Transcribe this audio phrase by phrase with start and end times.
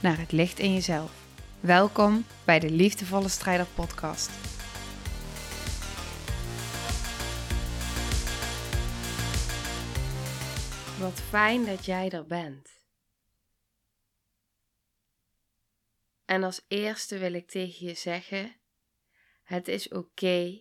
[0.00, 1.26] naar het licht in jezelf.
[1.60, 4.30] Welkom bij de Liefdevolle Strijder Podcast.
[11.00, 12.68] Wat fijn dat jij er bent.
[16.24, 18.56] En als eerste wil ik tegen je zeggen:
[19.44, 20.60] het is oké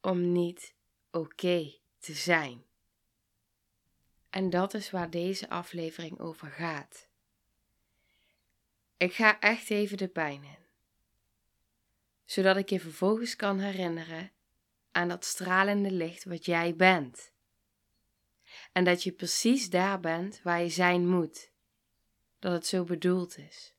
[0.00, 0.74] om niet
[1.10, 2.64] oké te zijn.
[4.30, 7.10] En dat is waar deze aflevering over gaat.
[9.02, 10.66] Ik ga echt even de pijn in,
[12.24, 14.32] zodat ik je vervolgens kan herinneren
[14.92, 17.32] aan dat stralende licht wat jij bent.
[18.72, 21.50] En dat je precies daar bent waar je zijn moet,
[22.38, 23.74] dat het zo bedoeld is.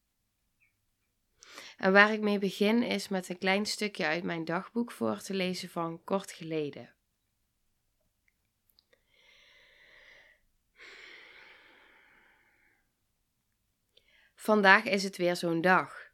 [1.77, 5.33] En waar ik mee begin is met een klein stukje uit mijn dagboek voor te
[5.33, 6.93] lezen van kort geleden.
[14.43, 16.11] Vandaag is het weer zo'n dag.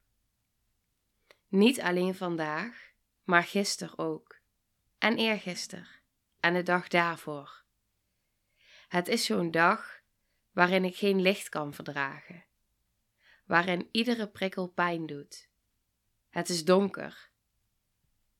[1.47, 2.91] Niet alleen vandaag,
[3.23, 4.39] maar gisteren ook.
[4.97, 5.88] En eergisteren.
[6.39, 7.63] En de dag daarvoor.
[8.88, 10.02] Het is zo'n dag
[10.52, 12.45] waarin ik geen licht kan verdragen.
[13.45, 15.49] Waarin iedere prikkel pijn doet.
[16.30, 17.30] Het is donker.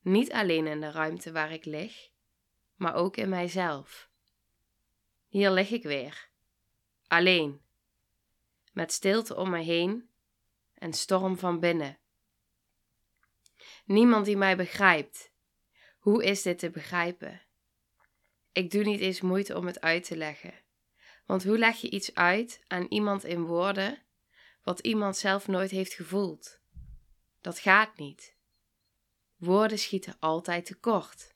[0.00, 2.08] Niet alleen in de ruimte waar ik lig,
[2.74, 4.10] maar ook in mijzelf.
[5.28, 6.28] Hier lig ik weer.
[7.06, 7.68] Alleen
[8.80, 10.10] met stilte om me heen
[10.74, 11.98] en storm van binnen.
[13.84, 15.32] Niemand die mij begrijpt.
[15.98, 17.42] Hoe is dit te begrijpen?
[18.52, 20.54] Ik doe niet eens moeite om het uit te leggen.
[21.26, 24.02] Want hoe leg je iets uit aan iemand in woorden
[24.62, 26.60] wat iemand zelf nooit heeft gevoeld?
[27.40, 28.36] Dat gaat niet.
[29.36, 31.34] Woorden schieten altijd tekort.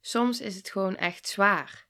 [0.00, 1.86] Soms is het gewoon echt zwaar.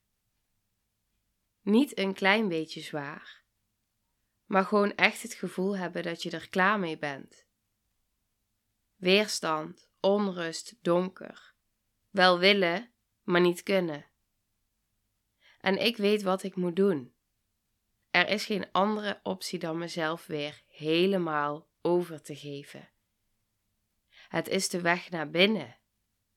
[1.60, 3.41] Niet een klein beetje zwaar,
[4.52, 7.44] maar gewoon echt het gevoel hebben dat je er klaar mee bent.
[8.96, 11.54] Weerstand, onrust, donker.
[12.10, 12.92] Wel willen,
[13.22, 14.06] maar niet kunnen.
[15.60, 17.14] En ik weet wat ik moet doen.
[18.10, 22.88] Er is geen andere optie dan mezelf weer helemaal over te geven.
[24.28, 25.78] Het is de weg naar binnen,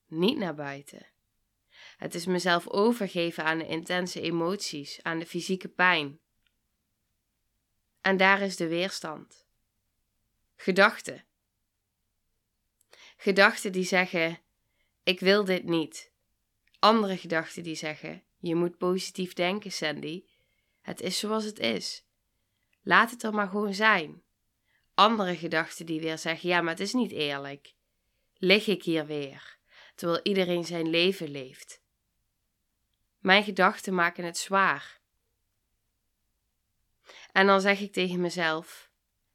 [0.06, 1.06] niet naar buiten.
[1.98, 6.20] Het is mezelf overgeven aan de intense emoties, aan de fysieke pijn,
[8.06, 9.46] en daar is de weerstand.
[10.56, 11.26] Gedachten.
[13.18, 14.40] Gedachten die zeggen:
[15.04, 16.12] Ik wil dit niet.
[16.80, 20.24] Andere gedachten die zeggen: Je moet positief denken, Sandy.
[20.82, 22.06] Het is zoals het is.
[22.82, 24.24] Laat het er maar gewoon zijn.
[24.94, 27.74] Andere gedachten die weer zeggen: Ja, maar het is niet eerlijk.
[28.38, 29.58] Lig ik hier weer,
[29.96, 31.82] terwijl iedereen zijn leven leeft?
[33.20, 34.95] Mijn gedachten maken het zwaar.
[37.36, 38.92] En dan zeg ik tegen mezelf: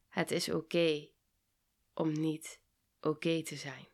[0.09, 1.09] Het is oké
[1.93, 2.59] om niet
[3.01, 3.87] oké te zijn.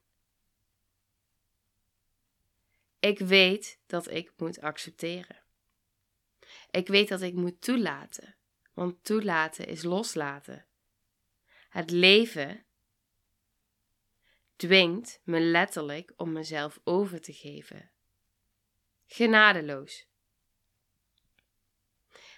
[3.00, 5.44] Ik weet dat ik moet accepteren.
[6.72, 8.36] Ik weet dat ik moet toelaten,
[8.74, 10.66] want toelaten is loslaten.
[11.70, 12.66] Het leven
[14.56, 17.92] dwingt me letterlijk om mezelf over te geven.
[19.06, 20.08] Genadeloos.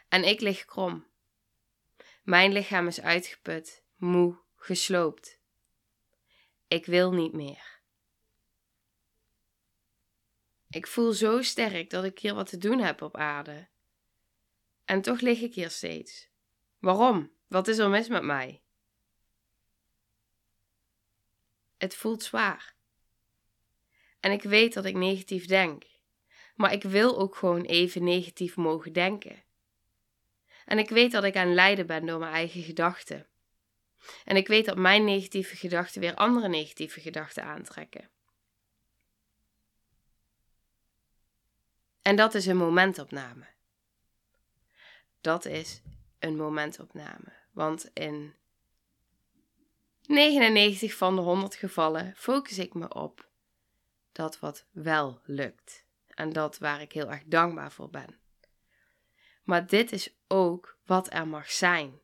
[0.08, 1.09] En ik lig krom.
[2.24, 5.40] Mijn lichaam is uitgeput, moe, gesloopt.
[6.68, 7.80] Ik wil niet meer.
[10.70, 13.68] Ik voel zo sterk dat ik hier wat te doen heb op aarde.
[14.86, 16.30] En toch lig ik hier steeds.
[16.80, 17.32] Waarom?
[17.48, 18.62] Wat is er mis met mij?
[21.78, 22.76] Het voelt zwaar.
[24.20, 25.84] En ik weet dat ik negatief denk.
[26.56, 29.44] Maar ik wil ook gewoon even negatief mogen denken.
[30.70, 33.28] En ik weet dat ik aan lijden ben door mijn eigen gedachten.
[34.26, 38.10] En ik weet dat mijn negatieve gedachten weer andere negatieve gedachten aantrekken.
[42.02, 43.46] En dat is een momentopname.
[45.22, 45.82] Dat is
[46.20, 47.34] een momentopname.
[47.52, 48.34] Want in
[50.02, 53.30] 99 van de 100 gevallen focus ik me op
[54.12, 55.86] dat wat wel lukt.
[56.08, 58.19] En dat waar ik heel erg dankbaar voor ben.
[59.50, 62.00] Maar dit is ook wat er mag zijn.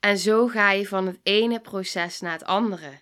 [0.00, 3.00] En zo ga je van het ene proces naar het andere.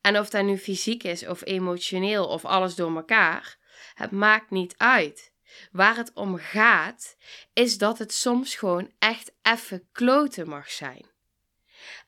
[0.00, 3.58] En of dat nu fysiek is of emotioneel of alles door elkaar,
[3.94, 5.32] het maakt niet uit.
[5.72, 7.16] Waar het om gaat,
[7.52, 11.06] is dat het soms gewoon echt even kloten mag zijn.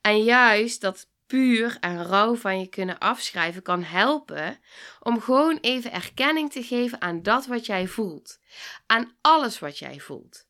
[0.01, 4.59] En juist dat puur en rauw van je kunnen afschrijven kan helpen
[4.99, 8.39] om gewoon even erkenning te geven aan dat wat jij voelt,
[8.85, 10.45] aan alles wat jij voelt.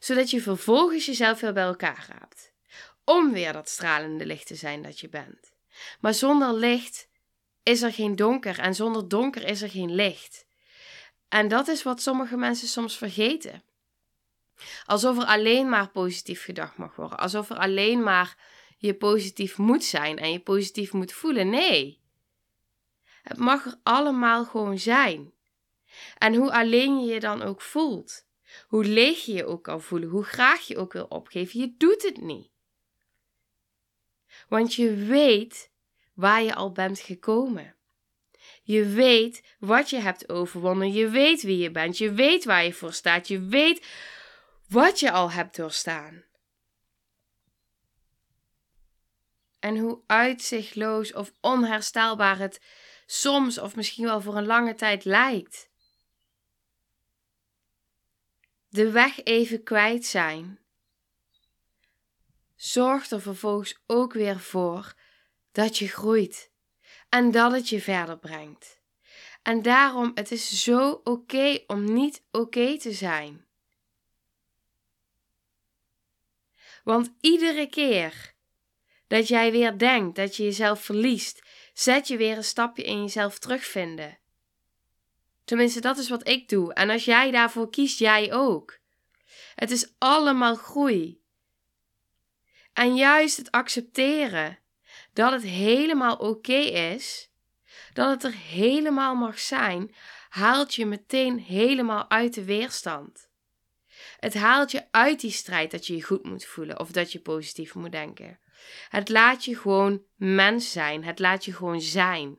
[0.00, 2.52] Zodat je vervolgens jezelf weer bij elkaar raapt,
[3.04, 5.52] om weer dat stralende licht te zijn dat je bent.
[6.00, 7.08] Maar zonder licht
[7.62, 10.46] is er geen donker en zonder donker is er geen licht.
[11.28, 13.62] En dat is wat sommige mensen soms vergeten.
[14.84, 17.18] Alsof er alleen maar positief gedacht mag worden.
[17.18, 18.36] Alsof er alleen maar
[18.78, 21.50] je positief moet zijn en je positief moet voelen.
[21.50, 22.00] Nee.
[23.22, 25.32] Het mag er allemaal gewoon zijn.
[26.18, 28.26] En hoe alleen je je dan ook voelt,
[28.68, 32.02] hoe leeg je je ook kan voelen, hoe graag je ook wil opgeven, je doet
[32.02, 32.50] het niet.
[34.48, 35.70] Want je weet
[36.14, 37.74] waar je al bent gekomen.
[38.62, 40.92] Je weet wat je hebt overwonnen.
[40.92, 41.98] Je weet wie je bent.
[41.98, 43.28] Je weet waar je voor staat.
[43.28, 43.86] Je weet
[44.68, 46.24] wat je al hebt doorstaan.
[49.58, 52.60] En hoe uitzichtloos of onherstelbaar het
[53.06, 55.70] soms of misschien wel voor een lange tijd lijkt.
[58.68, 60.58] De weg even kwijt zijn
[62.56, 64.94] zorgt er vervolgens ook weer voor
[65.52, 66.50] dat je groeit
[67.08, 68.80] en dat het je verder brengt.
[69.42, 73.45] En daarom, het is zo oké om niet oké te zijn.
[76.86, 78.34] Want iedere keer
[79.06, 81.42] dat jij weer denkt dat je jezelf verliest,
[81.72, 84.18] zet je weer een stapje in jezelf terugvinden.
[85.44, 86.74] Tenminste, dat is wat ik doe.
[86.74, 88.78] En als jij daarvoor kiest, jij ook.
[89.54, 91.20] Het is allemaal groei.
[92.72, 94.58] En juist het accepteren
[95.12, 96.58] dat het helemaal oké
[96.92, 97.30] is,
[97.92, 99.94] dat het er helemaal mag zijn,
[100.28, 103.25] haalt je meteen helemaal uit de weerstand.
[104.18, 107.20] Het haalt je uit die strijd dat je je goed moet voelen of dat je
[107.20, 108.40] positief moet denken.
[108.88, 111.04] Het laat je gewoon mens zijn.
[111.04, 112.38] Het laat je gewoon zijn.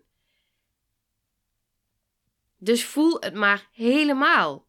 [2.58, 4.68] Dus voel het maar helemaal.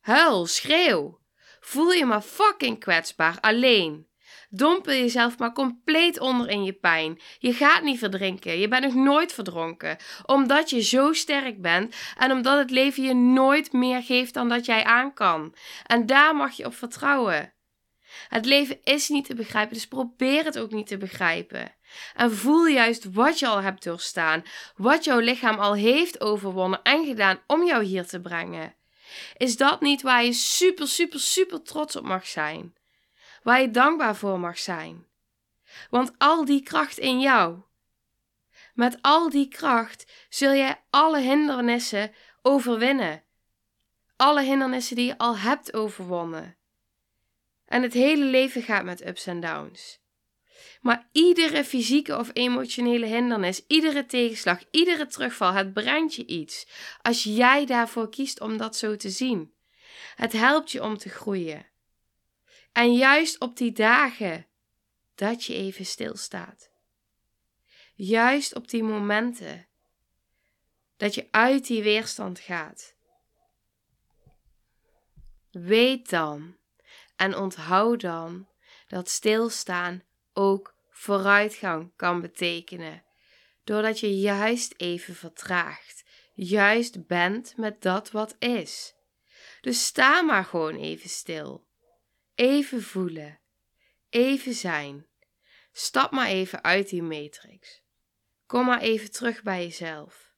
[0.00, 1.20] Huil, schreeuw.
[1.60, 4.07] Voel je maar fucking kwetsbaar, alleen.
[4.50, 7.20] Dompel jezelf maar compleet onder in je pijn.
[7.38, 8.58] Je gaat niet verdrinken.
[8.58, 9.96] Je bent nog nooit verdronken.
[10.26, 14.66] Omdat je zo sterk bent en omdat het leven je nooit meer geeft dan dat
[14.66, 15.54] jij aan kan.
[15.86, 17.52] En daar mag je op vertrouwen.
[18.28, 21.74] Het leven is niet te begrijpen, dus probeer het ook niet te begrijpen.
[22.14, 24.42] En voel juist wat je al hebt doorstaan,
[24.76, 28.74] wat jouw lichaam al heeft overwonnen en gedaan om jou hier te brengen.
[29.36, 32.77] Is dat niet waar je super, super, super trots op mag zijn?
[33.42, 35.06] Waar je dankbaar voor mag zijn.
[35.90, 37.60] Want al die kracht in jou,
[38.78, 42.12] met al die kracht zul jij alle hindernissen
[42.42, 43.22] overwinnen.
[44.16, 46.56] Alle hindernissen die je al hebt overwonnen.
[47.64, 50.00] En het hele leven gaat met ups en downs.
[50.80, 56.66] Maar iedere fysieke of emotionele hindernis, iedere tegenslag, iedere terugval, het brengt je iets.
[57.02, 59.54] Als jij daarvoor kiest om dat zo te zien.
[60.14, 61.66] Het helpt je om te groeien.
[62.78, 64.46] En juist op die dagen
[65.14, 66.70] dat je even stilstaat.
[67.94, 69.66] Juist op die momenten
[70.96, 72.94] dat je uit die weerstand gaat.
[75.50, 76.56] Weet dan
[77.16, 78.48] en onthoud dan
[78.88, 83.04] dat stilstaan ook vooruitgang kan betekenen.
[83.64, 86.04] Doordat je juist even vertraagt,
[86.34, 88.94] juist bent met dat wat is.
[89.60, 91.67] Dus sta maar gewoon even stil.
[92.38, 93.40] Even voelen.
[94.08, 95.06] Even zijn.
[95.72, 97.82] Stap maar even uit die matrix.
[98.46, 100.34] Kom maar even terug bij jezelf.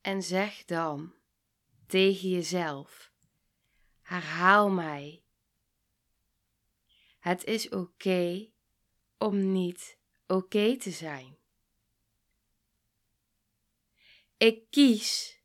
[0.00, 1.14] En zeg dan
[1.86, 3.12] tegen jezelf:
[4.02, 5.22] herhaal mij.
[7.18, 8.50] Het is oké
[9.18, 11.36] om niet oké te zijn.
[14.36, 15.40] Ik kies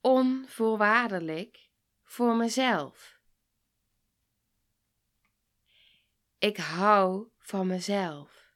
[0.00, 1.68] onvoorwaardelijk
[2.02, 3.20] voor mezelf.
[6.42, 8.52] Ik hou van mezelf.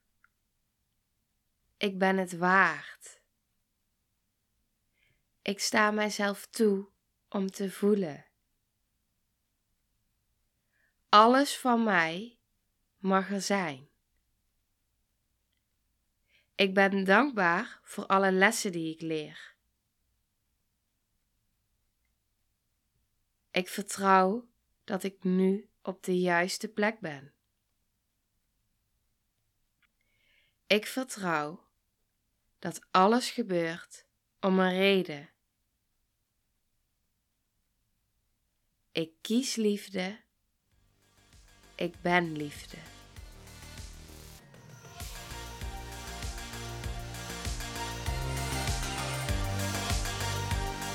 [1.77, 3.21] Ik ben het waard.
[5.41, 6.89] Ik sta mijzelf toe
[7.29, 8.25] om te voelen.
[11.09, 12.37] Alles van mij
[12.97, 13.89] mag er zijn.
[16.55, 19.55] Ik ben dankbaar voor alle lessen die ik leer.
[23.51, 24.47] Ik vertrouw
[24.83, 27.36] dat ik nu op de juiste plek ben.
[30.67, 31.59] Ik vertrouw
[32.59, 34.05] dat alles gebeurt
[34.39, 35.29] om een reden.
[38.91, 40.17] Ik kies liefde.
[41.75, 42.77] Ik ben liefde.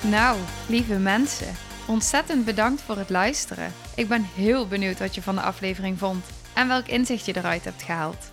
[0.03, 1.55] Nou, lieve mensen,
[1.89, 3.73] ontzettend bedankt voor het luisteren.
[3.97, 6.25] Ik ben heel benieuwd wat je van de aflevering vond
[6.55, 8.33] en welk inzicht je eruit hebt gehaald.